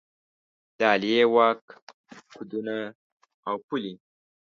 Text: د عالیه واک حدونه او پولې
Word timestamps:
د 0.77 0.79
عالیه 0.89 1.25
واک 1.33 1.61
حدونه 2.33 2.75
او 3.47 3.55
پولې 3.67 3.93